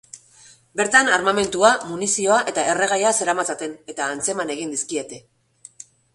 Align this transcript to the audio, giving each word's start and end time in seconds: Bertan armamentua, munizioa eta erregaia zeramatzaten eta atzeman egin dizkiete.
Bertan 0.79 1.11
armamentua, 1.17 1.69
munizioa 1.89 2.39
eta 2.53 2.65
erregaia 2.73 3.13
zeramatzaten 3.19 3.77
eta 3.95 4.09
atzeman 4.17 4.55
egin 4.57 4.75
dizkiete. 4.79 5.23